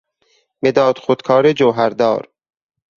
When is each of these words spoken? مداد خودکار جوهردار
مداد 0.63 0.97
خودکار 0.99 1.53
جوهردار 1.53 2.29